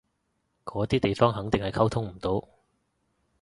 [0.65, 2.47] 嗰啲地方肯定係溝通唔到